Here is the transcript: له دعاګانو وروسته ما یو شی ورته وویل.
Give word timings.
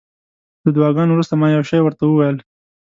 له 0.63 0.69
دعاګانو 0.75 1.13
وروسته 1.13 1.33
ما 1.35 1.47
یو 1.49 1.63
شی 1.69 1.79
ورته 1.83 2.03
وویل. 2.05 2.37